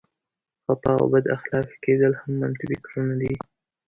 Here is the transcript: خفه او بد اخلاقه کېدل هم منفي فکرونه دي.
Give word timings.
خفه 0.63 0.91
او 1.01 1.05
بد 1.13 1.25
اخلاقه 1.35 1.73
کېدل 1.83 2.13
هم 2.21 2.31
منفي 2.41 2.65
فکرونه 2.81 3.15
دي. 3.21 3.33